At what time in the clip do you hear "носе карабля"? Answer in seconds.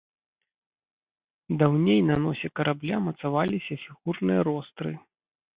2.23-2.97